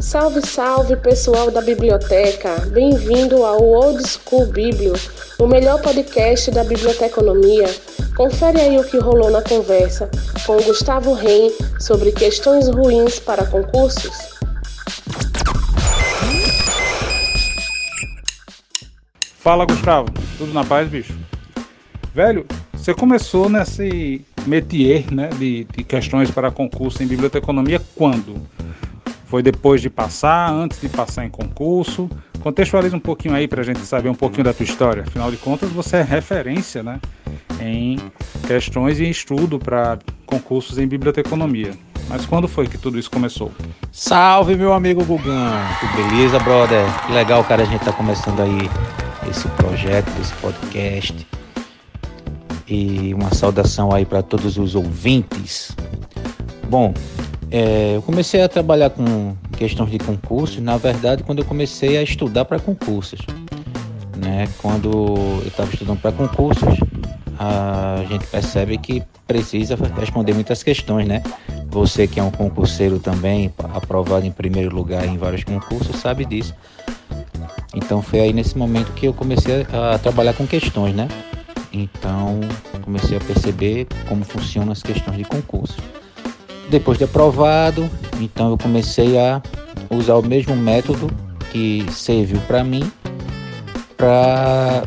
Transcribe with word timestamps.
Salve, 0.00 0.46
salve 0.46 0.94
pessoal 0.96 1.50
da 1.50 1.62
biblioteca! 1.62 2.66
Bem-vindo 2.66 3.42
ao 3.46 3.62
Old 3.62 4.06
School 4.06 4.44
Biblio, 4.44 4.92
o 5.38 5.46
melhor 5.46 5.80
podcast 5.80 6.50
da 6.50 6.62
biblioteconomia. 6.62 7.64
Confere 8.14 8.60
aí 8.60 8.78
o 8.78 8.84
que 8.84 8.98
rolou 8.98 9.30
na 9.30 9.40
conversa 9.40 10.10
com 10.44 10.58
Gustavo 10.58 11.14
Reim 11.14 11.50
sobre 11.80 12.12
questões 12.12 12.68
ruins 12.68 13.18
para 13.18 13.46
concursos. 13.46 14.36
Fala, 19.38 19.64
Gustavo. 19.64 20.08
Tudo 20.36 20.52
na 20.52 20.64
paz, 20.64 20.90
bicho? 20.90 21.14
Velho, 22.14 22.44
você 22.74 22.92
começou 22.92 23.48
nesse 23.48 24.22
métier 24.46 25.10
né, 25.10 25.30
de, 25.38 25.64
de 25.64 25.82
questões 25.84 26.30
para 26.30 26.50
concurso 26.50 27.02
em 27.02 27.06
biblioteconomia 27.06 27.80
quando? 27.94 28.46
Foi 29.26 29.42
depois 29.42 29.82
de 29.82 29.90
passar, 29.90 30.52
antes 30.52 30.80
de 30.80 30.88
passar 30.88 31.24
em 31.24 31.28
concurso? 31.28 32.08
Contextualiza 32.40 32.96
um 32.96 33.00
pouquinho 33.00 33.34
aí 33.34 33.48
para 33.48 33.60
a 33.60 33.64
gente 33.64 33.80
saber 33.80 34.08
um 34.08 34.14
pouquinho 34.14 34.44
da 34.44 34.54
tua 34.54 34.64
história. 34.64 35.02
Afinal 35.02 35.30
de 35.30 35.36
contas, 35.36 35.68
você 35.70 35.96
é 35.96 36.02
referência 36.02 36.82
né, 36.82 37.00
em 37.60 37.98
questões 38.46 39.00
e 39.00 39.10
estudo 39.10 39.58
para 39.58 39.98
concursos 40.24 40.78
em 40.78 40.86
biblioteconomia. 40.86 41.72
Mas 42.08 42.24
quando 42.24 42.46
foi 42.46 42.68
que 42.68 42.78
tudo 42.78 43.00
isso 43.00 43.10
começou? 43.10 43.50
Salve, 43.90 44.54
meu 44.54 44.72
amigo 44.72 45.04
Gugão! 45.04 45.52
Tudo 45.80 46.08
beleza, 46.08 46.38
brother? 46.38 46.84
Que 47.04 47.12
legal, 47.12 47.42
cara, 47.42 47.62
a 47.62 47.66
gente 47.66 47.84
tá 47.84 47.92
começando 47.92 48.40
aí 48.40 48.70
esse 49.28 49.48
projeto, 49.48 50.08
esse 50.20 50.32
podcast. 50.34 51.26
E 52.68 53.12
uma 53.12 53.34
saudação 53.34 53.92
aí 53.92 54.04
para 54.04 54.22
todos 54.22 54.56
os 54.56 54.76
ouvintes. 54.76 55.74
Bom, 56.68 56.94
é, 57.50 57.96
eu 57.96 58.02
comecei 58.02 58.42
a 58.42 58.48
trabalhar 58.48 58.90
com 58.90 59.36
questões 59.56 59.90
de 59.90 59.98
concursos, 59.98 60.58
na 60.58 60.76
verdade, 60.76 61.22
quando 61.22 61.40
eu 61.40 61.44
comecei 61.44 61.96
a 61.96 62.02
estudar 62.02 62.44
para 62.44 62.58
concursos. 62.58 63.20
Né? 64.16 64.48
Quando 64.58 64.90
eu 64.90 65.46
estava 65.46 65.70
estudando 65.70 66.00
para 66.00 66.12
concursos, 66.12 66.78
a 67.38 68.04
gente 68.08 68.26
percebe 68.26 68.78
que 68.78 69.02
precisa 69.26 69.76
responder 69.98 70.32
muitas 70.32 70.62
questões, 70.62 71.06
né? 71.06 71.22
Você 71.68 72.06
que 72.06 72.18
é 72.18 72.22
um 72.22 72.30
concurseiro 72.30 72.98
também, 72.98 73.52
aprovado 73.74 74.24
em 74.24 74.30
primeiro 74.30 74.74
lugar 74.74 75.06
em 75.06 75.18
vários 75.18 75.44
concursos, 75.44 75.96
sabe 75.96 76.24
disso. 76.24 76.54
Então 77.74 78.00
foi 78.00 78.20
aí 78.20 78.32
nesse 78.32 78.56
momento 78.56 78.92
que 78.92 79.06
eu 79.06 79.12
comecei 79.12 79.66
a 79.72 79.98
trabalhar 79.98 80.32
com 80.32 80.46
questões, 80.46 80.94
né? 80.94 81.08
Então 81.72 82.40
comecei 82.82 83.18
a 83.18 83.20
perceber 83.20 83.86
como 84.08 84.24
funcionam 84.24 84.72
as 84.72 84.82
questões 84.82 85.18
de 85.18 85.24
concurso. 85.24 85.76
Depois 86.68 86.98
de 86.98 87.04
aprovado, 87.04 87.88
então 88.20 88.50
eu 88.50 88.58
comecei 88.58 89.18
a 89.18 89.40
usar 89.90 90.16
o 90.16 90.22
mesmo 90.22 90.56
método 90.56 91.08
que 91.52 91.86
serviu 91.90 92.40
para 92.40 92.64
mim 92.64 92.90
para 93.96 94.82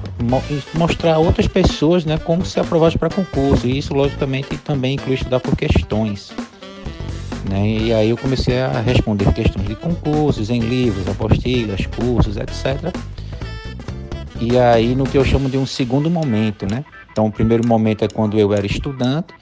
mostrar 0.76 1.16
a 1.16 1.18
outras 1.18 1.48
pessoas 1.48 2.06
né, 2.06 2.18
como 2.18 2.46
se 2.46 2.60
aprovasse 2.60 2.98
para 2.98 3.10
concurso. 3.10 3.66
E 3.66 3.78
isso, 3.78 3.94
logicamente, 3.94 4.56
também 4.58 4.94
inclui 4.96 5.16
estudar 5.16 5.40
por 5.40 5.56
questões. 5.56 6.32
Né? 7.50 7.68
E 7.68 7.94
aí 7.94 8.10
eu 8.10 8.18
comecei 8.18 8.62
a 8.62 8.80
responder 8.80 9.34
questões 9.34 9.68
de 9.68 9.76
concursos, 9.76 10.50
em 10.50 10.60
livros, 10.60 11.08
apostilas, 11.08 11.86
cursos, 11.88 12.38
etc. 12.38 12.94
E 14.40 14.58
aí 14.58 14.96
no 14.96 15.06
que 15.06 15.18
eu 15.18 15.26
chamo 15.26 15.50
de 15.50 15.58
um 15.58 15.66
segundo 15.66 16.10
momento, 16.10 16.66
né? 16.70 16.86
Então 17.12 17.26
o 17.26 17.32
primeiro 17.32 17.68
momento 17.68 18.06
é 18.06 18.08
quando 18.08 18.40
eu 18.40 18.54
era 18.54 18.66
estudante, 18.66 19.34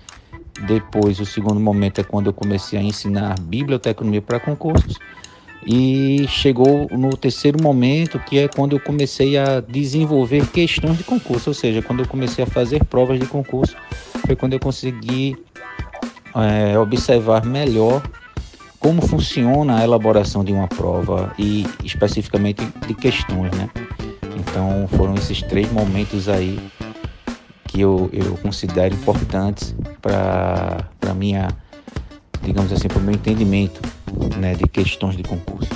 depois, 0.65 1.19
o 1.19 1.25
segundo 1.25 1.59
momento 1.59 2.01
é 2.01 2.03
quando 2.03 2.27
eu 2.27 2.33
comecei 2.33 2.79
a 2.79 2.81
ensinar 2.81 3.39
biblioteconomia 3.39 4.21
para 4.21 4.39
concursos. 4.39 4.97
E 5.65 6.25
chegou 6.29 6.87
no 6.91 7.09
terceiro 7.17 7.61
momento, 7.61 8.19
que 8.19 8.39
é 8.39 8.47
quando 8.47 8.75
eu 8.75 8.79
comecei 8.79 9.37
a 9.37 9.59
desenvolver 9.59 10.47
questões 10.47 10.97
de 10.97 11.03
concurso, 11.03 11.49
ou 11.49 11.53
seja, 11.53 11.81
quando 11.81 11.99
eu 11.99 12.07
comecei 12.07 12.43
a 12.43 12.47
fazer 12.47 12.85
provas 12.85 13.19
de 13.19 13.25
concurso, 13.25 13.75
foi 14.25 14.35
quando 14.35 14.53
eu 14.53 14.59
consegui 14.59 15.35
é, 16.33 16.77
observar 16.79 17.45
melhor 17.45 18.01
como 18.79 19.01
funciona 19.01 19.79
a 19.79 19.83
elaboração 19.83 20.43
de 20.43 20.53
uma 20.53 20.67
prova 20.67 21.33
e 21.37 21.65
especificamente 21.83 22.65
de 22.87 22.93
questões, 22.93 23.51
né? 23.53 23.69
Então 24.37 24.87
foram 24.95 25.15
esses 25.15 25.41
três 25.41 25.69
momentos 25.71 26.29
aí 26.29 26.59
que 27.77 27.81
eu, 27.81 28.09
eu 28.11 28.35
considero 28.37 28.95
importantes 28.95 29.75
para 30.01 30.83
a 31.07 31.13
minha, 31.13 31.47
digamos 32.41 32.73
assim, 32.73 32.87
para 32.87 32.97
o 32.97 33.01
meu 33.01 33.13
entendimento 33.13 33.79
né, 34.39 34.55
de 34.55 34.63
questões 34.67 35.15
de 35.15 35.21
concurso. 35.21 35.69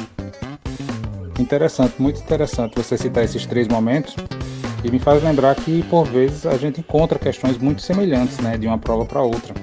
Interessante, 1.39 1.94
muito 2.00 2.19
interessante 2.19 2.73
você 2.75 2.97
citar 2.97 3.23
esses 3.23 3.45
três 3.45 3.67
momentos 3.67 4.16
e 4.84 4.89
me 4.89 4.97
faz 4.97 5.23
lembrar 5.23 5.53
que 5.56 5.84
por 5.84 6.07
vezes 6.07 6.47
a 6.47 6.57
gente 6.57 6.79
encontra 6.79 7.19
questões 7.19 7.59
muito 7.59 7.84
semelhantes, 7.84 8.39
né, 8.39 8.57
de 8.57 8.66
uma 8.66 8.79
prova 8.79 9.06
para 9.06 9.22
outra. 9.22 9.53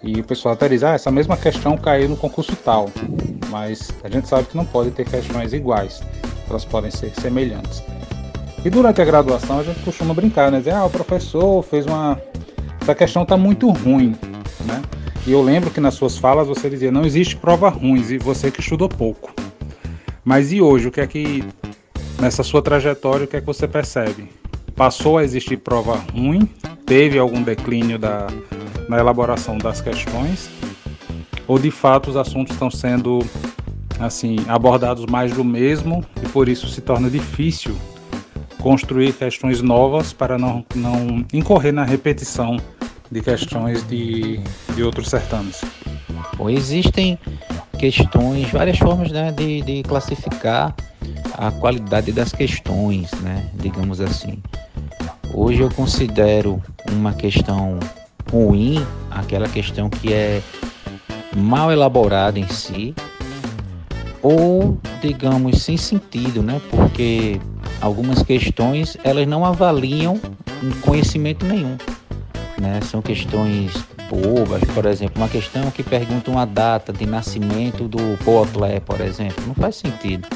E 0.00 0.20
o 0.20 0.24
pessoal 0.24 0.54
até 0.54 0.68
diz, 0.68 0.84
ah, 0.84 0.94
essa 0.94 1.10
mesma 1.10 1.36
questão 1.36 1.76
caiu 1.76 2.08
no 2.08 2.16
concurso 2.16 2.54
tal, 2.54 2.88
mas 3.50 3.90
a 4.04 4.08
gente 4.08 4.28
sabe 4.28 4.46
que 4.46 4.56
não 4.56 4.64
pode 4.64 4.92
ter 4.92 5.08
questões 5.08 5.52
iguais, 5.52 6.02
elas 6.48 6.64
podem 6.64 6.92
ser 6.92 7.12
semelhantes. 7.20 7.82
E 8.64 8.70
durante 8.70 9.02
a 9.02 9.04
graduação 9.04 9.58
a 9.58 9.62
gente 9.64 9.80
costuma 9.80 10.14
brincar, 10.14 10.50
né? 10.50 10.58
Dizer, 10.58 10.74
ah, 10.74 10.84
o 10.84 10.90
professor 10.90 11.62
fez 11.64 11.84
uma. 11.84 12.20
Essa 12.80 12.94
questão 12.94 13.22
está 13.24 13.36
muito 13.36 13.68
ruim, 13.70 14.14
né? 14.64 14.80
E 15.26 15.32
eu 15.32 15.42
lembro 15.42 15.70
que 15.70 15.80
nas 15.80 15.94
suas 15.94 16.16
falas 16.16 16.46
você 16.46 16.70
dizia, 16.70 16.90
não 16.90 17.04
existe 17.04 17.36
prova 17.36 17.68
ruim, 17.68 18.04
e 18.08 18.18
você 18.18 18.50
que 18.50 18.60
estudou 18.60 18.88
pouco. 18.88 19.32
Mas 20.24 20.52
e 20.52 20.60
hoje, 20.60 20.88
o 20.88 20.90
que 20.92 21.00
é 21.00 21.06
que, 21.06 21.44
nessa 22.20 22.42
sua 22.44 22.62
trajetória, 22.62 23.24
o 23.24 23.28
que 23.28 23.36
é 23.36 23.40
que 23.40 23.46
você 23.46 23.66
percebe? 23.66 24.28
Passou 24.76 25.18
a 25.18 25.24
existir 25.24 25.56
prova 25.56 25.94
ruim? 26.12 26.48
Teve 26.86 27.18
algum 27.18 27.42
declínio 27.42 27.98
da, 27.98 28.26
na 28.88 28.98
elaboração 28.98 29.58
das 29.58 29.80
questões? 29.80 30.48
Ou 31.48 31.58
de 31.58 31.70
fato 31.70 32.10
os 32.10 32.16
assuntos 32.16 32.52
estão 32.52 32.70
sendo 32.70 33.18
assim 33.98 34.36
abordados 34.48 35.06
mais 35.06 35.32
do 35.32 35.44
mesmo 35.44 36.04
e 36.22 36.28
por 36.28 36.48
isso 36.48 36.68
se 36.68 36.80
torna 36.80 37.10
difícil 37.10 37.76
construir 38.62 39.12
questões 39.12 39.60
novas 39.60 40.12
para 40.12 40.38
não, 40.38 40.64
não 40.74 41.24
incorrer 41.32 41.72
na 41.72 41.84
repetição 41.84 42.56
de 43.10 43.20
questões 43.20 43.86
de, 43.88 44.40
de 44.74 44.82
outros 44.82 45.08
certames. 45.08 45.62
Bom, 46.36 46.48
existem 46.48 47.18
questões, 47.78 48.48
várias 48.50 48.78
formas 48.78 49.10
né, 49.10 49.32
de, 49.32 49.62
de 49.62 49.82
classificar 49.82 50.74
a 51.34 51.50
qualidade 51.50 52.12
das 52.12 52.32
questões, 52.32 53.10
né, 53.20 53.50
digamos 53.54 54.00
assim. 54.00 54.40
Hoje 55.34 55.60
eu 55.60 55.70
considero 55.70 56.62
uma 56.90 57.12
questão 57.12 57.80
ruim 58.30 58.86
aquela 59.10 59.48
questão 59.48 59.90
que 59.90 60.12
é 60.12 60.40
mal 61.36 61.72
elaborada 61.72 62.38
em 62.38 62.46
si, 62.48 62.94
ou 64.22 64.78
digamos 65.00 65.62
sem 65.62 65.76
sentido, 65.76 66.42
né? 66.42 66.60
Porque 66.70 67.40
algumas 67.82 68.22
questões 68.22 68.96
elas 69.04 69.26
não 69.26 69.44
avaliam 69.44 70.18
conhecimento 70.80 71.44
nenhum, 71.44 71.76
né? 72.58 72.80
São 72.82 73.02
questões 73.02 73.72
bobas, 74.08 74.62
por 74.72 74.86
exemplo, 74.86 75.20
uma 75.20 75.28
questão 75.28 75.70
que 75.70 75.82
pergunta 75.82 76.30
uma 76.30 76.46
data 76.46 76.92
de 76.92 77.04
nascimento 77.04 77.88
do 77.88 78.16
Potlé, 78.24 78.78
por 78.78 79.00
exemplo, 79.00 79.44
não 79.46 79.54
faz 79.54 79.76
sentido. 79.76 80.28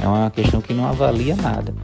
É 0.00 0.06
uma 0.06 0.30
questão 0.30 0.60
que 0.60 0.72
não 0.72 0.86
avalia 0.86 1.34
nada. 1.34 1.74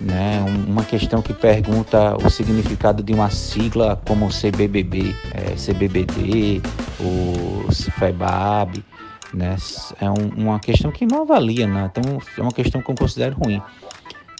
Né? 0.00 0.44
Uma 0.66 0.84
questão 0.84 1.22
que 1.22 1.32
pergunta 1.32 2.16
o 2.16 2.28
significado 2.28 3.02
de 3.02 3.14
uma 3.14 3.30
sigla 3.30 4.00
como 4.06 4.28
CBBB, 4.28 5.14
é, 5.32 5.54
CBBD, 5.54 6.60
o 7.00 7.72
FEBAB, 7.72 8.84
né? 9.32 9.56
É 10.00 10.10
um, 10.10 10.28
uma 10.36 10.60
questão 10.60 10.90
que 10.90 11.06
não 11.06 11.22
avalia, 11.22 11.66
né? 11.66 11.90
então 11.90 12.18
é 12.36 12.40
uma 12.40 12.52
questão 12.52 12.82
que 12.82 12.90
eu 12.90 12.94
considero 12.94 13.36
ruim. 13.36 13.62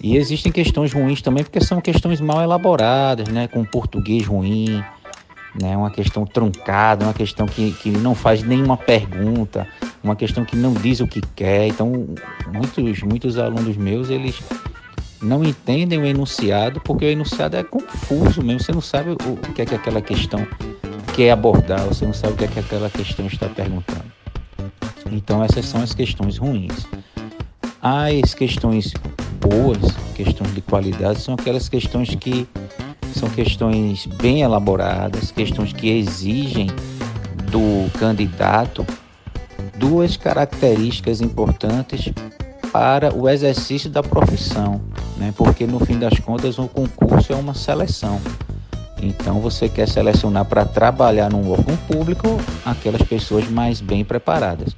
E 0.04 0.18
existem 0.18 0.52
questões 0.52 0.92
ruins 0.92 1.22
também 1.22 1.42
porque 1.42 1.62
são 1.62 1.80
questões 1.80 2.20
mal 2.20 2.42
elaboradas, 2.42 3.26
né? 3.28 3.48
com 3.48 3.64
português 3.64 4.26
ruim, 4.26 4.84
né? 5.58 5.74
uma 5.74 5.90
questão 5.90 6.26
truncada, 6.26 7.06
uma 7.06 7.14
questão 7.14 7.46
que, 7.46 7.72
que 7.72 7.88
não 7.88 8.14
faz 8.14 8.42
nenhuma 8.42 8.76
pergunta, 8.76 9.66
uma 10.02 10.14
questão 10.14 10.44
que 10.44 10.56
não 10.56 10.74
diz 10.74 11.00
o 11.00 11.06
que 11.06 11.22
quer. 11.34 11.68
Então, 11.68 12.06
muitos, 12.52 13.02
muitos 13.02 13.38
alunos 13.38 13.78
meus, 13.78 14.10
eles 14.10 14.42
não 15.22 15.42
entendem 15.42 15.98
o 15.98 16.04
enunciado 16.04 16.82
porque 16.82 17.06
o 17.06 17.08
enunciado 17.08 17.56
é 17.56 17.64
confuso 17.64 18.42
mesmo. 18.42 18.60
Você 18.60 18.72
não 18.72 18.82
sabe 18.82 19.12
o, 19.12 19.52
que 19.54 19.62
é 19.62 19.64
que 19.64 19.74
aquela 19.74 20.02
questão 20.02 20.46
quer 21.14 21.30
abordar, 21.30 21.80
você 21.80 22.04
não 22.04 22.12
sabe 22.12 22.34
o 22.34 22.36
que 22.36 22.44
é 22.44 22.48
que 22.48 22.58
aquela 22.58 22.90
questão 22.90 23.24
está 23.24 23.48
perguntando. 23.48 24.04
Então 25.10 25.42
essas 25.42 25.64
são 25.64 25.80
as 25.80 25.94
questões 25.94 26.36
ruins. 26.36 26.86
As 27.80 28.34
questões 28.34 28.92
boas, 29.48 29.78
questões 30.14 30.54
de 30.54 30.60
qualidade, 30.60 31.20
são 31.20 31.34
aquelas 31.34 31.68
questões 31.68 32.14
que 32.14 32.48
são 33.14 33.28
questões 33.28 34.06
bem 34.06 34.42
elaboradas, 34.42 35.30
questões 35.30 35.72
que 35.72 35.88
exigem 35.88 36.66
do 37.50 37.90
candidato 37.98 38.84
duas 39.76 40.16
características 40.16 41.20
importantes 41.20 42.12
para 42.72 43.14
o 43.14 43.28
exercício 43.28 43.88
da 43.88 44.02
profissão, 44.02 44.80
né? 45.16 45.32
porque 45.36 45.66
no 45.66 45.78
fim 45.78 45.98
das 45.98 46.18
contas 46.18 46.58
o 46.58 46.66
concurso 46.66 47.32
é 47.32 47.36
uma 47.36 47.54
seleção. 47.54 48.20
Então 49.00 49.40
você 49.40 49.68
quer 49.68 49.88
selecionar 49.88 50.44
para 50.46 50.64
trabalhar 50.64 51.30
num 51.30 51.50
órgão 51.50 51.76
público 51.88 52.26
aquelas 52.64 53.02
pessoas 53.02 53.48
mais 53.48 53.80
bem 53.80 54.04
preparadas. 54.04 54.74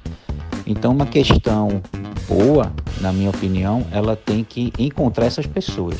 Então 0.65 0.91
uma 0.91 1.05
questão 1.05 1.81
boa, 2.27 2.71
na 3.01 3.11
minha 3.11 3.29
opinião, 3.29 3.85
ela 3.91 4.15
tem 4.15 4.43
que 4.43 4.73
encontrar 4.77 5.25
essas 5.25 5.45
pessoas. 5.45 5.97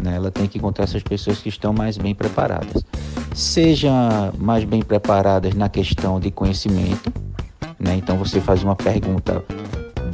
Né? 0.00 0.16
Ela 0.16 0.30
tem 0.30 0.46
que 0.46 0.58
encontrar 0.58 0.84
essas 0.84 1.02
pessoas 1.02 1.38
que 1.38 1.48
estão 1.48 1.72
mais 1.72 1.96
bem 1.96 2.14
preparadas. 2.14 2.84
Seja 3.34 4.32
mais 4.38 4.64
bem 4.64 4.82
preparadas 4.82 5.54
na 5.54 5.68
questão 5.68 6.20
de 6.20 6.30
conhecimento, 6.30 7.12
né? 7.78 7.96
Então 7.96 8.16
você 8.16 8.40
faz 8.40 8.62
uma 8.62 8.76
pergunta 8.76 9.44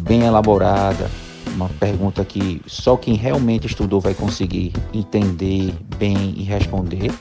bem 0.03 0.23
elaborada, 0.23 1.11
uma 1.55 1.69
pergunta 1.69 2.25
que 2.25 2.63
só 2.67 2.97
quem 2.97 3.15
realmente 3.15 3.67
estudou 3.67 4.01
vai 4.01 4.15
conseguir 4.15 4.73
entender 4.95 5.75
bem 5.99 6.35
e 6.37 6.43
responder 6.45 7.13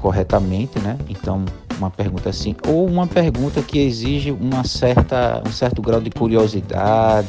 corretamente, 0.00 0.78
né? 0.80 0.98
Então, 1.08 1.44
uma 1.80 1.90
pergunta 1.90 2.28
assim, 2.28 2.54
ou 2.66 2.86
uma 2.86 3.06
pergunta 3.06 3.62
que 3.62 3.78
exige 3.78 4.30
uma 4.30 4.64
certa, 4.64 5.42
um 5.46 5.50
certo 5.50 5.80
grau 5.80 6.00
de 6.00 6.10
curiosidade, 6.10 7.28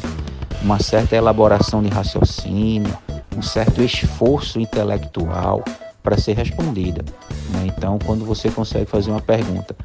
uma 0.62 0.78
certa 0.80 1.16
elaboração 1.16 1.82
de 1.82 1.90
raciocínio, 1.90 2.94
um 3.36 3.42
certo 3.42 3.82
esforço 3.82 4.60
intelectual 4.60 5.64
para 6.04 6.18
ser 6.18 6.36
respondida. 6.36 7.04
Né? 7.52 7.68
Então, 7.68 7.98
quando 8.06 8.26
você 8.26 8.50
consegue 8.50 8.86
fazer 8.86 9.12
uma 9.12 9.22
pergunta 9.22 9.76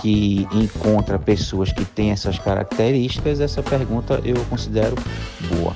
que 0.00 0.46
encontra 0.52 1.18
pessoas 1.18 1.72
que 1.72 1.84
têm 1.84 2.12
essas 2.12 2.38
características, 2.38 3.40
essa 3.40 3.62
pergunta 3.62 4.20
eu 4.24 4.36
considero 4.48 4.94
boa. 5.48 5.74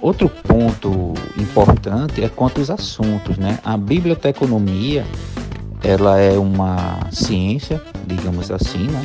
Outro 0.00 0.28
ponto 0.28 1.14
importante 1.38 2.22
é 2.22 2.28
quanto 2.28 2.60
aos 2.60 2.68
assuntos, 2.68 3.38
né? 3.38 3.58
A 3.64 3.74
biblioteconomia, 3.74 5.02
ela 5.84 6.18
é 6.18 6.38
uma 6.38 6.98
ciência, 7.12 7.80
digamos 8.06 8.50
assim, 8.50 8.86
né? 8.86 9.04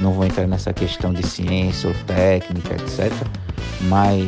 Não 0.00 0.12
vou 0.12 0.24
entrar 0.24 0.46
nessa 0.46 0.72
questão 0.72 1.12
de 1.12 1.26
ciência 1.26 1.88
ou 1.88 1.94
técnica, 2.06 2.74
etc. 2.74 3.12
Mas 3.82 4.26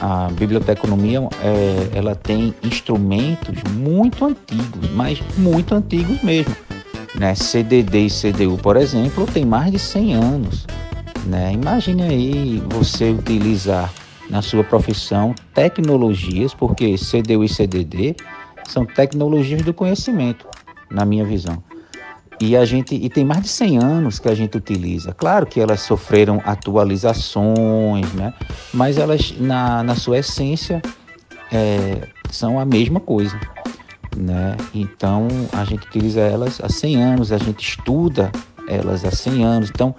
a 0.00 0.28
biblioteconomia, 0.32 1.20
é, 1.42 1.96
ela 1.96 2.14
tem 2.14 2.54
instrumentos 2.62 3.62
muito 3.72 4.24
antigos, 4.24 4.90
mas 4.94 5.20
muito 5.38 5.74
antigos 5.74 6.22
mesmo 6.22 6.54
né? 7.14 7.34
CDD 7.34 8.06
e 8.06 8.10
CDU, 8.10 8.58
por 8.58 8.76
exemplo, 8.76 9.26
tem 9.26 9.44
mais 9.44 9.72
de 9.72 9.78
100 9.78 10.14
anos. 10.14 10.66
Né? 11.26 11.52
Imagine 11.52 12.02
aí 12.02 12.62
você 12.70 13.10
utilizar 13.10 13.92
na 14.28 14.40
sua 14.42 14.62
profissão 14.62 15.34
tecnologias, 15.52 16.54
porque 16.54 16.94
CDU 16.96 17.44
e 17.44 17.48
CDD 17.48 18.16
são 18.66 18.86
tecnologias 18.86 19.62
do 19.62 19.74
conhecimento, 19.74 20.46
na 20.90 21.04
minha 21.04 21.24
visão. 21.24 21.62
E 22.40 22.56
a 22.56 22.64
gente 22.64 22.94
e 22.94 23.08
tem 23.10 23.24
mais 23.24 23.42
de 23.42 23.48
100 23.48 23.78
anos 23.78 24.18
que 24.18 24.28
a 24.28 24.34
gente 24.34 24.56
utiliza. 24.56 25.12
Claro 25.12 25.44
que 25.46 25.60
elas 25.60 25.80
sofreram 25.80 26.40
atualizações, 26.44 28.10
né? 28.14 28.32
Mas 28.72 28.96
elas 28.96 29.34
na, 29.38 29.82
na 29.82 29.94
sua 29.94 30.18
essência 30.18 30.80
é, 31.52 32.08
são 32.30 32.58
a 32.58 32.64
mesma 32.64 32.98
coisa 32.98 33.38
né? 34.16 34.56
Então 34.74 35.28
a 35.52 35.64
gente 35.64 35.86
utiliza 35.86 36.20
elas 36.20 36.60
há 36.62 36.68
100 36.68 37.02
anos, 37.02 37.32
a 37.32 37.38
gente 37.38 37.60
estuda 37.60 38.30
elas 38.66 39.04
há 39.04 39.10
100 39.10 39.44
anos. 39.44 39.70
Então 39.70 39.94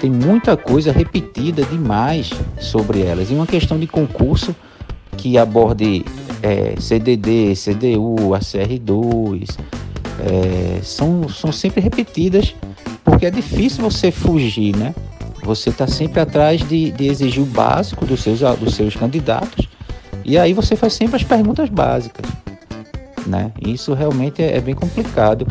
tem 0.00 0.10
muita 0.10 0.56
coisa 0.56 0.92
repetida 0.92 1.62
demais 1.64 2.30
sobre 2.58 3.02
elas. 3.02 3.30
E 3.30 3.34
uma 3.34 3.46
questão 3.46 3.78
de 3.78 3.86
concurso 3.86 4.54
que 5.16 5.38
aborde 5.38 6.04
é, 6.42 6.74
CDD, 6.80 7.54
CDU, 7.54 8.30
ACR2, 8.30 9.56
é, 10.22 10.80
são, 10.82 11.28
são 11.28 11.52
sempre 11.52 11.80
repetidas 11.80 12.54
porque 13.04 13.26
é 13.26 13.30
difícil 13.30 13.82
você 13.82 14.10
fugir, 14.10 14.76
né? 14.76 14.94
Você 15.44 15.70
está 15.70 15.86
sempre 15.86 16.20
atrás 16.20 16.62
de, 16.66 16.92
de 16.92 17.08
exigir 17.08 17.42
o 17.42 17.46
básico 17.46 18.06
dos 18.06 18.22
seus, 18.22 18.40
dos 18.58 18.74
seus 18.74 18.94
candidatos 18.94 19.68
e 20.24 20.38
aí 20.38 20.52
você 20.52 20.76
faz 20.76 20.92
sempre 20.92 21.16
as 21.16 21.24
perguntas 21.24 21.68
básicas 21.68 22.24
né? 23.26 23.52
Isso 23.60 23.94
realmente 23.94 24.42
é, 24.42 24.56
é 24.56 24.60
bem 24.60 24.74
complicado. 24.74 25.46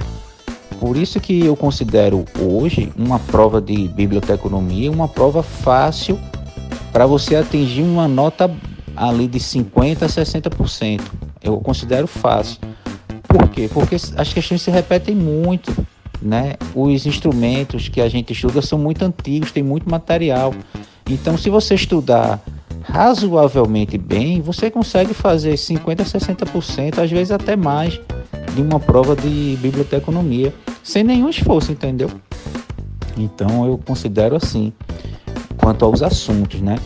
Por 0.80 0.98
isso 0.98 1.20
que 1.20 1.46
eu 1.46 1.56
considero 1.56 2.26
hoje 2.40 2.92
uma 2.98 3.20
prova 3.20 3.62
de 3.62 3.88
biblioteconomia 3.90 4.92
uma 4.92 5.08
prova 5.08 5.44
fácil 5.44 6.20
para 6.92 7.06
você 7.06 7.36
atingir 7.36 7.84
uma 7.84 8.08
nota 8.08 8.52
ali 8.96 9.28
de 9.28 9.40
50 9.40 10.06
a 10.06 10.08
60%. 10.08 11.02
Eu 11.42 11.58
considero 11.58 12.08
fácil. 12.08 12.60
Por 13.32 13.48
quê? 13.50 13.70
Porque 13.74 13.96
as 13.96 14.34
questões 14.34 14.62
se 14.62 14.70
repetem 14.70 15.16
muito, 15.16 15.74
né? 16.22 16.56
Os 16.76 17.06
instrumentos 17.06 17.88
que 17.88 18.02
a 18.02 18.10
gente 18.10 18.34
estuda 18.34 18.62
são 18.62 18.78
muito 18.78 19.04
antigos, 19.04 19.52
tem 19.52 19.64
muito 19.64 19.90
material. 19.90 20.54
Então, 21.10 21.38
se 21.38 21.50
você 21.50 21.76
estudar 21.76 22.42
razoavelmente 22.84 23.98
bem, 23.98 24.42
você 24.42 24.70
consegue 24.70 25.14
fazer 25.14 25.54
50% 25.54 26.02
a 26.02 26.04
60%, 26.04 27.00
às 27.00 27.10
vezes 27.10 27.32
até 27.32 27.56
mais, 27.56 28.00
de 28.54 28.62
uma 28.62 28.80
prova 28.80 29.16
de 29.16 29.58
biblioteconomia, 29.62 30.54
sem 30.84 31.04
nenhum 31.04 31.30
esforço, 31.30 31.72
entendeu? 31.72 32.10
Então 33.18 33.66
eu 33.66 33.78
considero 33.78 34.36
assim, 34.36 34.74
quanto 35.58 35.86
aos 35.86 36.02
assuntos, 36.02 36.62
né? 36.62 36.78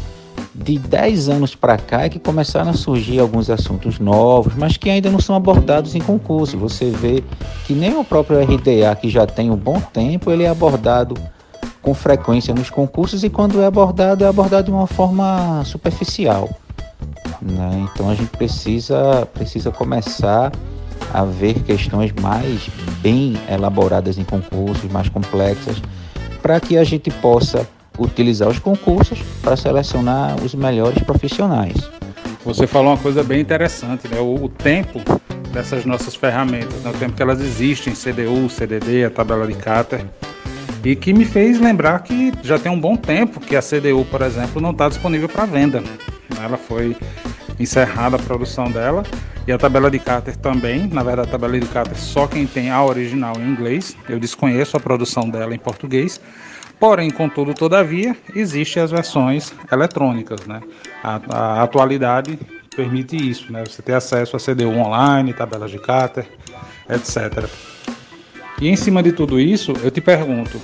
De 0.57 0.79
10 0.79 1.27
anos 1.27 1.53
para 1.53 1.77
cá 1.77 2.03
é 2.03 2.09
que 2.09 2.17
começaram 2.17 2.71
a 2.71 2.73
surgir 2.73 3.19
alguns 3.19 3.49
assuntos 3.49 3.99
novos, 3.99 4.53
mas 4.55 4.77
que 4.77 4.89
ainda 4.89 5.11
não 5.11 5.19
são 5.19 5.35
abordados 5.35 5.95
em 5.95 5.99
concurso. 5.99 6.57
Você 6.57 6.89
vê 6.91 7.21
que 7.65 7.73
nem 7.73 7.97
o 7.97 8.05
próprio 8.05 8.39
RDA, 8.39 8.95
que 8.95 9.09
já 9.09 9.27
tem 9.27 9.51
um 9.51 9.57
bom 9.57 9.81
tempo, 9.81 10.31
ele 10.31 10.43
é 10.43 10.49
abordado 10.49 11.15
com 11.81 11.93
frequência 11.93 12.53
nos 12.53 12.69
concursos 12.69 13.25
e 13.25 13.29
quando 13.29 13.61
é 13.61 13.65
abordado, 13.65 14.23
é 14.23 14.27
abordado 14.27 14.67
de 14.67 14.71
uma 14.71 14.87
forma 14.87 15.61
superficial. 15.65 16.49
Né? 17.41 17.85
Então 17.91 18.09
a 18.09 18.15
gente 18.15 18.29
precisa, 18.29 19.27
precisa 19.33 19.71
começar 19.71 20.53
a 21.13 21.25
ver 21.25 21.61
questões 21.63 22.13
mais 22.13 22.69
bem 23.01 23.35
elaboradas 23.51 24.17
em 24.17 24.23
concursos, 24.23 24.89
mais 24.89 25.09
complexas, 25.09 25.81
para 26.41 26.61
que 26.61 26.77
a 26.77 26.83
gente 26.85 27.11
possa 27.11 27.67
utilizar 27.97 28.47
os 28.49 28.59
concursos 28.59 29.19
para 29.41 29.55
selecionar 29.55 30.35
os 30.43 30.53
melhores 30.53 31.01
profissionais. 31.03 31.77
Você 32.43 32.67
falou 32.67 32.91
uma 32.91 32.97
coisa 32.97 33.23
bem 33.23 33.41
interessante, 33.41 34.07
né? 34.07 34.19
O, 34.19 34.45
o 34.45 34.49
tempo 34.49 35.01
dessas 35.51 35.85
nossas 35.85 36.15
ferramentas, 36.15 36.81
né? 36.83 36.91
o 36.91 36.93
tempo 36.93 37.13
que 37.13 37.21
elas 37.21 37.39
existem, 37.39 37.93
CDU, 37.93 38.49
CDD, 38.49 39.05
a 39.05 39.09
tabela 39.09 39.47
de 39.47 39.53
Cater, 39.53 40.05
e 40.83 40.95
que 40.95 41.13
me 41.13 41.25
fez 41.25 41.59
lembrar 41.59 41.99
que 42.03 42.33
já 42.43 42.59
tem 42.59 42.71
um 42.71 42.79
bom 42.79 42.95
tempo 42.95 43.39
que 43.39 43.55
a 43.55 43.61
CDU, 43.61 44.05
por 44.11 44.21
exemplo, 44.21 44.61
não 44.61 44.71
está 44.71 44.89
disponível 44.89 45.27
para 45.27 45.45
venda. 45.45 45.81
Ela 46.39 46.57
foi 46.57 46.95
encerrada 47.59 48.17
a 48.17 48.19
produção 48.19 48.69
dela 48.69 49.03
e 49.47 49.51
a 49.51 49.57
tabela 49.57 49.89
de 49.89 49.97
Carter 49.97 50.35
também. 50.35 50.87
Na 50.87 51.01
verdade, 51.01 51.29
a 51.29 51.31
tabela 51.31 51.59
de 51.59 51.65
Carter 51.67 51.97
só 51.97 52.27
quem 52.27 52.45
tem 52.45 52.69
a 52.69 52.83
original 52.83 53.35
em 53.39 53.49
inglês. 53.49 53.95
Eu 54.09 54.19
desconheço 54.19 54.75
a 54.75 54.79
produção 54.79 55.29
dela 55.29 55.55
em 55.55 55.59
português. 55.59 56.19
Porém, 56.79 57.09
contudo, 57.09 57.53
todavia, 57.53 58.15
existem 58.35 58.83
as 58.83 58.91
versões 58.91 59.53
eletrônicas, 59.71 60.45
né? 60.45 60.61
A, 61.03 61.21
a 61.29 61.63
atualidade 61.63 62.37
permite 62.75 63.15
isso, 63.15 63.51
né? 63.51 63.63
Você 63.65 63.81
ter 63.81 63.93
acesso 63.93 64.35
a 64.35 64.39
CDU 64.39 64.69
online, 64.69 65.33
tabelas 65.33 65.71
de 65.71 65.79
Carter, 65.79 66.27
etc. 66.89 67.49
E 68.61 68.67
em 68.67 68.75
cima 68.75 69.01
de 69.01 69.11
tudo 69.11 69.39
isso, 69.39 69.73
eu 69.83 69.89
te 69.89 70.01
pergunto: 70.01 70.61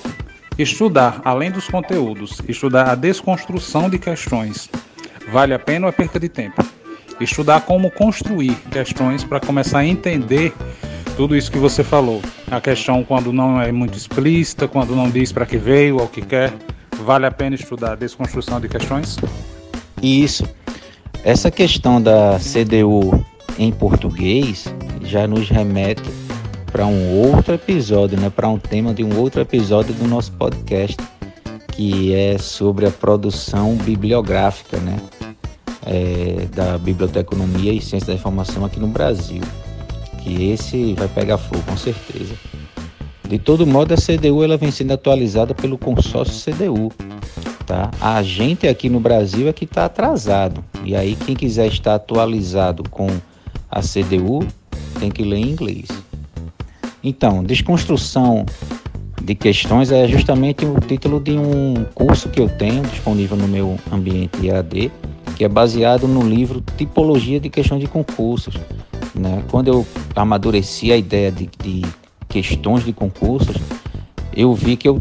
estudar 0.57 1.21
além 1.23 1.49
dos 1.49 1.67
conteúdos, 1.67 2.41
estudar 2.47 2.89
a 2.89 2.95
desconstrução 2.95 3.89
de 3.89 3.97
questões, 3.97 4.69
vale 5.31 5.53
a 5.53 5.59
pena 5.59 5.87
ou 5.87 5.89
é 5.89 5.93
perca 5.93 6.19
de 6.19 6.27
tempo? 6.27 6.63
Estudar 7.19 7.61
como 7.61 7.91
construir 7.91 8.55
questões 8.71 9.23
para 9.23 9.39
começar 9.39 9.79
a 9.79 9.85
entender 9.85 10.53
tudo 11.15 11.35
isso 11.35 11.51
que 11.51 11.57
você 11.57 11.83
falou. 11.83 12.21
A 12.49 12.59
questão 12.59 13.03
quando 13.03 13.31
não 13.31 13.61
é 13.61 13.71
muito 13.71 13.97
explícita, 13.97 14.67
quando 14.67 14.95
não 14.95 15.09
diz 15.09 15.31
para 15.31 15.45
que 15.45 15.57
veio 15.57 15.97
ou 15.97 16.05
o 16.05 16.07
que 16.07 16.21
quer, 16.21 16.53
vale 17.03 17.25
a 17.25 17.31
pena 17.31 17.55
estudar 17.55 17.93
a 17.93 17.95
desconstrução 17.95 18.59
de 18.59 18.67
questões? 18.67 19.17
Isso. 20.01 20.43
Essa 21.23 21.51
questão 21.51 22.01
da 22.01 22.39
CDU 22.39 23.23
em 23.57 23.71
português 23.71 24.65
já 25.03 25.27
nos 25.27 25.49
remete 25.49 26.09
para 26.71 26.85
um 26.85 27.19
outro 27.19 27.53
episódio, 27.53 28.19
né, 28.19 28.29
para 28.29 28.47
um 28.47 28.57
tema 28.57 28.93
de 28.93 29.03
um 29.03 29.17
outro 29.19 29.41
episódio 29.41 29.93
do 29.93 30.07
nosso 30.07 30.31
podcast, 30.31 30.97
que 31.73 32.13
é 32.13 32.37
sobre 32.37 32.87
a 32.87 32.91
produção 32.91 33.75
bibliográfica, 33.75 34.77
né, 34.77 34.97
é, 35.85 36.45
da 36.55 36.77
biblioteconomia 36.77 37.73
e 37.73 37.81
ciência 37.81 38.07
da 38.07 38.13
informação 38.13 38.65
aqui 38.65 38.79
no 38.79 38.87
Brasil. 38.87 39.41
Que 40.23 40.51
esse 40.51 40.93
vai 40.93 41.07
pegar 41.07 41.37
fogo 41.37 41.63
com 41.63 41.77
certeza. 41.77 42.35
De 43.27 43.39
todo 43.39 43.65
modo, 43.65 43.93
a 43.93 43.97
CDU 43.97 44.43
ela 44.43 44.57
vem 44.57 44.71
sendo 44.71 44.91
atualizada 44.91 45.55
pelo 45.55 45.77
consórcio 45.77 46.53
CDU. 46.53 46.91
Tá? 47.65 47.89
A 48.01 48.21
gente 48.21 48.67
aqui 48.67 48.89
no 48.89 48.99
Brasil 48.99 49.47
é 49.47 49.53
que 49.53 49.63
está 49.63 49.85
atrasado. 49.85 50.63
E 50.83 50.95
aí, 50.95 51.15
quem 51.15 51.35
quiser 51.35 51.67
estar 51.67 51.95
atualizado 51.95 52.83
com 52.89 53.07
a 53.69 53.79
CDU 53.79 54.45
tem 54.99 55.09
que 55.09 55.23
ler 55.23 55.37
em 55.37 55.49
inglês. 55.49 55.87
Então, 57.03 57.43
desconstrução 57.43 58.45
de 59.23 59.33
questões 59.33 59.91
é 59.91 60.07
justamente 60.07 60.65
o 60.65 60.79
título 60.79 61.19
de 61.19 61.31
um 61.31 61.85
curso 61.95 62.27
que 62.27 62.41
eu 62.41 62.49
tenho 62.49 62.83
disponível 62.83 63.37
no 63.37 63.47
meu 63.47 63.77
ambiente 63.91 64.45
EAD, 64.45 64.91
que 65.35 65.43
é 65.43 65.47
baseado 65.47 66.07
no 66.07 66.21
livro 66.21 66.61
Tipologia 66.77 67.39
de 67.39 67.49
Questões 67.49 67.79
de 67.81 67.87
Concursos. 67.87 68.55
Né? 69.21 69.43
Quando 69.51 69.67
eu 69.67 69.85
amadureci 70.15 70.91
a 70.91 70.97
ideia 70.97 71.31
de, 71.31 71.47
de 71.63 71.85
questões 72.27 72.83
de 72.83 72.91
concursos, 72.91 73.55
eu 74.35 74.53
vi 74.53 74.75
que 74.75 74.89
eu 74.89 74.99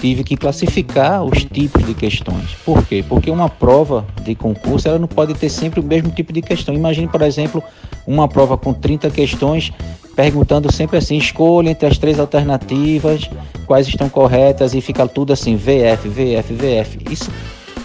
tive 0.00 0.22
que 0.22 0.36
classificar 0.36 1.24
os 1.24 1.44
tipos 1.44 1.84
de 1.84 1.92
questões. 1.92 2.54
Por 2.64 2.86
quê? 2.86 3.04
Porque 3.06 3.30
uma 3.30 3.48
prova 3.48 4.06
de 4.22 4.34
concurso 4.36 4.86
ela 4.86 4.98
não 4.98 5.08
pode 5.08 5.34
ter 5.34 5.48
sempre 5.48 5.80
o 5.80 5.82
mesmo 5.82 6.10
tipo 6.10 6.32
de 6.32 6.40
questão. 6.40 6.72
Imagine, 6.72 7.08
por 7.08 7.22
exemplo, 7.22 7.62
uma 8.06 8.28
prova 8.28 8.56
com 8.56 8.72
30 8.72 9.10
questões 9.10 9.72
perguntando 10.14 10.72
sempre 10.72 10.98
assim: 10.98 11.16
escolha 11.16 11.70
entre 11.70 11.88
as 11.88 11.98
três 11.98 12.20
alternativas, 12.20 13.28
quais 13.66 13.88
estão 13.88 14.08
corretas, 14.08 14.72
e 14.72 14.80
fica 14.80 15.06
tudo 15.08 15.32
assim: 15.32 15.56
VF, 15.56 16.08
VF, 16.08 16.54
VF. 16.54 16.98
Isso 17.10 17.30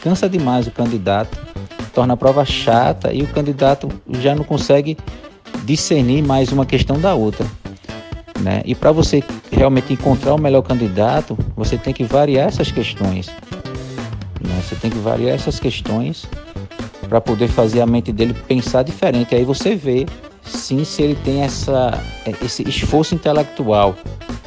cansa 0.03 0.29
demais 0.29 0.67
o 0.67 0.71
candidato, 0.71 1.35
torna 1.93 2.13
a 2.13 2.17
prova 2.17 2.45
chata 2.45 3.11
e 3.11 3.23
o 3.23 3.27
candidato 3.27 3.89
já 4.19 4.35
não 4.35 4.43
consegue 4.43 4.97
discernir 5.63 6.22
mais 6.22 6.51
uma 6.51 6.65
questão 6.65 7.00
da 7.00 7.13
outra. 7.13 7.46
Né? 8.39 8.62
E 8.65 8.75
para 8.75 8.91
você 8.91 9.24
realmente 9.51 9.93
encontrar 9.93 10.34
o 10.34 10.38
melhor 10.38 10.62
candidato, 10.62 11.38
você 11.55 11.77
tem 11.77 11.93
que 11.93 12.03
variar 12.03 12.48
essas 12.48 12.72
questões. 12.72 13.27
Né? 14.41 14.62
Você 14.62 14.75
tem 14.75 14.91
que 14.91 14.98
variar 14.98 15.36
essas 15.36 15.60
questões 15.60 16.25
para 17.08 17.22
poder 17.22 17.48
fazer 17.48 17.82
a 17.82 17.86
mente 17.86 18.12
dele 18.12 18.34
pensar 18.48 18.84
diferente. 18.84 19.34
Aí 19.34 19.46
você 19.46 19.75
vê 19.75 20.05
sim 20.41 20.84
se 20.84 21.01
ele 21.01 21.15
tem 21.15 21.41
essa, 21.41 22.01
esse 22.43 22.67
esforço 22.67 23.15
intelectual 23.15 23.96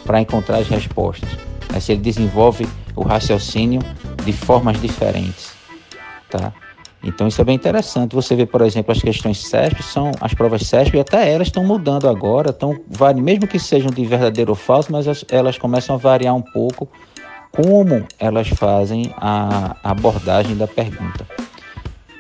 para 0.05 0.21
encontrar 0.21 0.59
as 0.59 0.69
respostas, 0.69 1.29
né? 1.73 1.81
se 1.81 1.93
ele 1.93 2.01
desenvolve 2.01 2.67
o 2.95 3.03
raciocínio 3.03 3.81
de 4.25 4.33
formas 4.33 4.81
diferentes, 4.81 5.53
tá? 6.31 6.53
Então 7.07 7.29
isso 7.29 7.41
é 7.41 7.45
bem 7.45 7.55
interessante. 7.55 8.17
Você 8.17 8.35
vê, 8.35 8.45
por 8.45 8.61
exemplo, 8.63 8.91
as 8.91 9.01
questões 9.01 9.39
CESP, 9.47 9.81
são 9.83 10.11
as 10.21 10.35
provas 10.35 10.63
CESP, 10.63 10.97
e 10.97 11.01
até 11.01 11.33
elas 11.33 11.47
estão 11.47 11.65
mudando 11.65 12.09
agora, 12.09 12.51
estão, 12.51 12.77
mesmo 13.15 13.47
que 13.47 13.61
sejam 13.61 13.91
de 13.91 14.05
verdadeiro 14.05 14.51
ou 14.51 14.57
falso, 14.57 14.91
mas 14.91 15.25
elas 15.31 15.57
começam 15.57 15.95
a 15.95 15.99
variar 15.99 16.35
um 16.35 16.43
pouco 16.43 16.89
como 17.53 18.05
elas 18.19 18.49
fazem 18.49 19.15
a 19.17 19.77
abordagem 19.85 20.57
da 20.57 20.67
pergunta. 20.67 21.27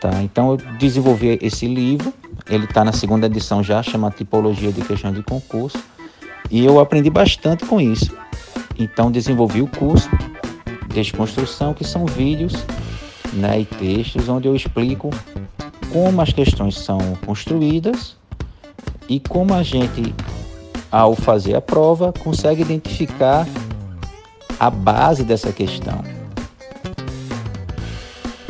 Tá? 0.01 0.23
Então 0.23 0.53
eu 0.53 0.57
desenvolvi 0.79 1.37
esse 1.43 1.67
livro, 1.67 2.15
ele 2.49 2.65
está 2.65 2.85
na 2.85 2.93
segunda 2.93 3.27
edição 3.27 3.63
já, 3.63 3.83
chama 3.83 4.11
Tipologia 4.11 4.71
de 4.71 4.83
Questão 4.83 5.13
de 5.13 5.23
Concurso, 5.23 5.83
e 6.49 6.65
eu 6.65 6.79
aprendi 6.79 7.11
bastante 7.11 7.65
com 7.65 7.81
isso. 7.81 8.17
Então 8.79 9.11
desenvolvi 9.11 9.61
o 9.61 9.67
curso 9.67 10.09
Desconstrução, 10.95 11.75
que 11.75 11.85
são 11.85 12.07
vídeos 12.07 12.55
né, 13.33 13.61
e 13.61 13.65
textos 13.65 14.29
onde 14.29 14.49
eu 14.49 14.55
explico 14.55 15.11
como 15.93 16.21
as 16.21 16.33
questões 16.33 16.79
são 16.79 16.99
construídas 17.25 18.17
e 19.09 19.21
como 19.21 19.55
a 19.55 19.63
gente, 19.63 20.15
ao 20.91 21.15
fazer 21.15 21.55
a 21.55 21.61
prova, 21.61 22.13
consegue 22.13 22.63
identificar 22.63 23.47
a 24.59 24.71
base 24.71 25.23
dessa 25.23 25.53
questão. 25.53 26.03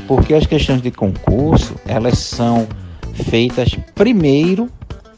Porque 0.06 0.35
as 0.35 0.47
questões 0.47 0.80
de 0.80 0.90
concurso, 0.90 1.75
elas 1.85 2.18
são 2.18 2.66
feitas 3.12 3.76
primeiro 3.95 4.68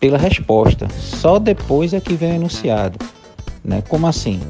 pela 0.01 0.17
resposta, 0.17 0.89
só 0.91 1.39
depois 1.39 1.93
é 1.93 2.01
que 2.01 2.15
vem 2.15 2.33
o 2.33 2.37
enunciado. 2.37 2.99
Né? 3.65 3.83
Como 3.89 4.07
assim? 4.07 4.41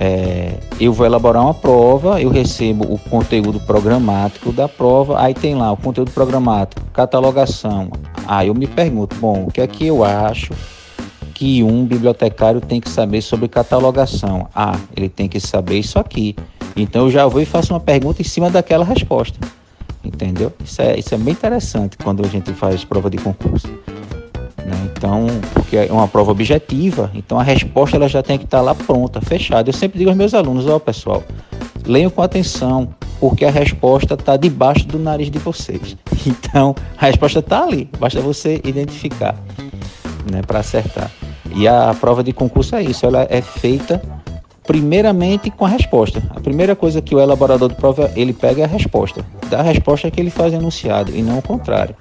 É, 0.00 0.54
eu 0.78 0.92
vou 0.92 1.04
elaborar 1.04 1.42
uma 1.42 1.52
prova, 1.52 2.22
eu 2.22 2.30
recebo 2.30 2.84
o 2.84 2.96
conteúdo 2.96 3.58
programático 3.58 4.52
da 4.52 4.68
prova, 4.68 5.20
aí 5.20 5.34
tem 5.34 5.56
lá 5.56 5.72
o 5.72 5.76
conteúdo 5.76 6.12
programático, 6.12 6.80
catalogação. 6.92 7.90
Aí 8.24 8.46
eu 8.46 8.54
me 8.54 8.68
pergunto, 8.68 9.16
bom, 9.16 9.46
o 9.48 9.50
que 9.50 9.60
é 9.60 9.66
que 9.66 9.88
eu 9.88 10.04
acho 10.04 10.54
que 11.34 11.64
um 11.64 11.84
bibliotecário 11.84 12.60
tem 12.60 12.80
que 12.80 12.88
saber 12.88 13.22
sobre 13.22 13.48
catalogação? 13.48 14.48
Ah, 14.54 14.78
ele 14.96 15.08
tem 15.08 15.28
que 15.28 15.40
saber 15.40 15.80
isso 15.80 15.98
aqui. 15.98 16.36
Então 16.76 17.06
eu 17.06 17.10
já 17.10 17.26
vou 17.26 17.42
e 17.42 17.44
faço 17.44 17.74
uma 17.74 17.80
pergunta 17.80 18.22
em 18.22 18.24
cima 18.24 18.48
daquela 18.48 18.84
resposta 18.84 19.36
entendeu? 20.04 20.52
Isso 20.64 20.80
é, 20.80 20.98
isso 20.98 21.14
é 21.14 21.18
bem 21.18 21.32
interessante 21.32 21.96
quando 21.98 22.24
a 22.24 22.28
gente 22.28 22.52
faz 22.52 22.84
prova 22.84 23.10
de 23.10 23.18
concurso. 23.18 23.68
Então, 24.98 25.28
porque 25.54 25.76
é 25.76 25.92
uma 25.92 26.08
prova 26.08 26.32
objetiva, 26.32 27.08
então 27.14 27.38
a 27.38 27.42
resposta 27.44 27.96
ela 27.96 28.08
já 28.08 28.20
tem 28.20 28.36
que 28.36 28.44
estar 28.44 28.60
lá 28.60 28.74
pronta, 28.74 29.20
fechada. 29.20 29.68
Eu 29.68 29.72
sempre 29.72 29.96
digo 29.96 30.10
aos 30.10 30.18
meus 30.18 30.34
alunos, 30.34 30.66
ó 30.66 30.74
oh, 30.74 30.80
pessoal, 30.80 31.22
leiam 31.86 32.10
com 32.10 32.20
atenção, 32.20 32.88
porque 33.20 33.44
a 33.44 33.50
resposta 33.50 34.14
está 34.14 34.36
debaixo 34.36 34.88
do 34.88 34.98
nariz 34.98 35.30
de 35.30 35.38
vocês. 35.38 35.96
Então, 36.26 36.74
a 36.96 37.06
resposta 37.06 37.38
está 37.38 37.62
ali, 37.62 37.88
basta 37.98 38.20
você 38.20 38.60
identificar, 38.64 39.36
né, 40.30 40.42
para 40.44 40.58
acertar. 40.58 41.10
E 41.54 41.66
a 41.66 41.94
prova 41.98 42.22
de 42.22 42.32
concurso 42.32 42.74
é 42.74 42.82
isso, 42.82 43.06
ela 43.06 43.26
é 43.30 43.40
feita 43.40 44.02
primeiramente 44.66 45.50
com 45.50 45.64
a 45.64 45.68
resposta. 45.68 46.22
A 46.34 46.40
primeira 46.40 46.76
coisa 46.76 47.00
que 47.00 47.14
o 47.14 47.20
elaborador 47.20 47.68
de 47.68 47.76
prova 47.76 48.10
ele 48.14 48.34
pega 48.34 48.62
é 48.62 48.64
a 48.64 48.68
resposta. 48.68 49.24
Da 49.48 49.62
resposta 49.62 50.10
que 50.10 50.20
ele 50.20 50.28
faz 50.28 50.52
enunciado 50.52 51.14
e 51.14 51.22
não 51.22 51.38
o 51.38 51.42
contrário. 51.42 51.96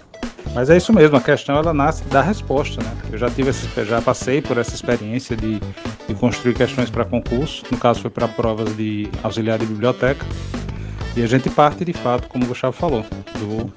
Mas 0.58 0.72
é 0.72 0.78
isso 0.78 0.92
mesmo, 0.92 1.16
a 1.16 1.22
questão 1.22 1.56
ela 1.56 1.72
nasce 1.72 2.04
da 2.06 2.20
resposta, 2.20 2.82
né? 2.82 2.92
Eu 3.12 3.18
já 3.20 3.30
tive 3.30 3.52
esse, 3.52 3.68
já 3.86 4.02
passei 4.02 4.42
por 4.42 4.58
essa 4.58 4.74
experiência 4.74 5.38
de, 5.38 5.60
de 6.08 6.16
construir 6.16 6.56
questões 6.56 6.90
para 6.90 7.06
concurso, 7.06 7.64
no 7.70 7.78
caso 7.78 8.02
foi 8.02 8.10
para 8.10 8.28
provas 8.28 8.76
de 8.76 9.08
auxiliar 9.22 9.60
de 9.60 9.68
biblioteca, 9.68 10.26
e 11.16 11.22
a 11.22 11.28
gente 11.28 11.48
parte 11.52 11.86
de 11.86 11.94
fato, 11.94 12.28
como 12.28 12.44
o 12.44 12.48
Gustavo 12.48 12.76
falou, 12.76 13.06
do, 13.38 13.72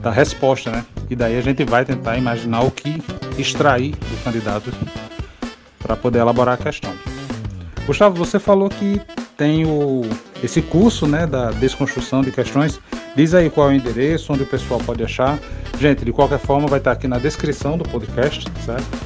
da 0.00 0.10
resposta, 0.10 0.70
né? 0.70 0.86
E 1.10 1.14
daí 1.14 1.36
a 1.36 1.42
gente 1.42 1.62
vai 1.62 1.84
tentar 1.84 2.16
imaginar 2.16 2.62
o 2.62 2.70
que 2.70 3.02
extrair 3.36 3.90
do 3.90 4.24
candidato 4.24 4.72
para 5.78 5.94
poder 5.94 6.20
elaborar 6.20 6.54
a 6.54 6.56
questão. 6.56 6.94
Gustavo, 7.86 8.16
você 8.16 8.38
falou 8.38 8.70
que 8.70 8.98
tem 9.36 9.66
o, 9.66 10.02
esse 10.42 10.62
curso 10.62 11.06
né, 11.06 11.26
da 11.26 11.50
desconstrução 11.50 12.22
de 12.22 12.32
questões. 12.32 12.80
Diz 13.14 13.34
aí 13.34 13.48
qual 13.48 13.70
é 13.70 13.74
o 13.74 13.76
endereço, 13.76 14.32
onde 14.32 14.42
o 14.42 14.46
pessoal 14.46 14.80
pode 14.80 15.04
achar. 15.04 15.38
Gente, 15.78 16.04
de 16.04 16.12
qualquer 16.12 16.40
forma, 16.40 16.66
vai 16.66 16.80
estar 16.80 16.90
aqui 16.90 17.06
na 17.06 17.18
descrição 17.18 17.78
do 17.78 17.88
podcast, 17.88 18.44
certo? 18.64 18.98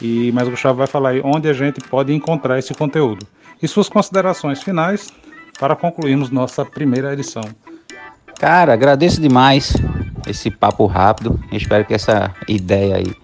E, 0.00 0.30
mas 0.32 0.46
o 0.46 0.52
Gustavo 0.52 0.78
vai 0.78 0.86
falar 0.86 1.10
aí 1.10 1.22
onde 1.24 1.48
a 1.48 1.52
gente 1.52 1.80
pode 1.80 2.12
encontrar 2.14 2.60
esse 2.60 2.72
conteúdo. 2.74 3.26
E 3.60 3.66
suas 3.66 3.88
considerações 3.88 4.62
finais 4.62 5.08
para 5.58 5.74
concluirmos 5.74 6.30
nossa 6.30 6.64
primeira 6.64 7.12
edição. 7.12 7.42
Cara, 8.38 8.72
agradeço 8.72 9.20
demais 9.20 9.72
esse 10.26 10.48
papo 10.48 10.86
rápido. 10.86 11.40
Espero 11.50 11.84
que 11.84 11.94
essa 11.94 12.32
ideia 12.48 12.96
aí 12.96 13.14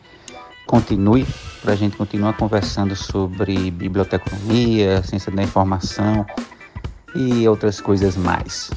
continue 0.66 1.24
para 1.62 1.74
a 1.74 1.76
gente 1.76 1.96
continuar 1.96 2.32
conversando 2.36 2.96
sobre 2.96 3.70
biblioteconomia, 3.70 5.02
ciência 5.04 5.30
da 5.30 5.42
informação 5.42 6.26
e 7.14 7.46
outras 7.48 7.80
coisas 7.80 8.16
mais. 8.16 8.70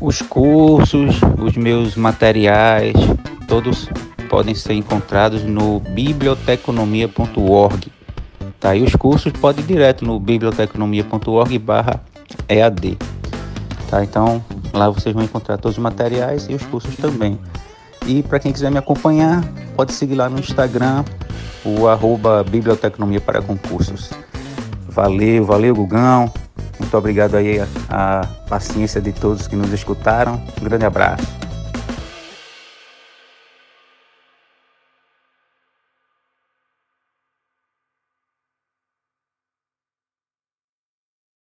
Os 0.00 0.20
cursos, 0.20 1.20
os 1.38 1.56
meus 1.56 1.96
materiais, 1.96 2.92
todos 3.48 3.88
podem 4.28 4.54
ser 4.54 4.74
encontrados 4.74 5.42
no 5.42 5.80
biblioteconomia.org. 5.80 7.90
Tá? 8.60 8.76
E 8.76 8.82
os 8.82 8.94
cursos 8.94 9.32
podem 9.32 9.64
ir 9.64 9.68
direto 9.68 10.04
no 10.04 10.20
biblioteconomia.org/ead. 10.20 12.98
Tá? 13.88 14.04
Então, 14.04 14.44
lá 14.74 14.90
vocês 14.90 15.14
vão 15.14 15.24
encontrar 15.24 15.56
todos 15.56 15.78
os 15.78 15.82
materiais 15.82 16.46
e 16.50 16.54
os 16.54 16.62
cursos 16.66 16.94
também. 16.96 17.38
E 18.06 18.22
para 18.22 18.38
quem 18.38 18.52
quiser 18.52 18.70
me 18.70 18.76
acompanhar, 18.76 19.42
pode 19.74 19.94
seguir 19.94 20.16
lá 20.16 20.28
no 20.28 20.38
Instagram, 20.38 21.06
o 21.64 21.88
arroba 21.88 22.44
Biblioteconomia 22.44 23.20
para 23.20 23.40
Concursos. 23.40 24.10
Valeu, 24.86 25.42
valeu, 25.44 25.74
Gugão. 25.74 26.30
Muito 26.78 26.96
obrigado 26.96 27.36
aí 27.36 27.58
a, 27.60 27.66
a 27.88 28.26
paciência 28.48 29.00
de 29.00 29.12
todos 29.12 29.46
que 29.46 29.56
nos 29.56 29.72
escutaram. 29.72 30.40
Um 30.60 30.64
grande 30.64 30.84
abraço. 30.84 31.45